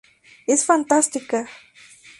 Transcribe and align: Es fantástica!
Es 0.47 0.65
fantástica! 0.65 1.47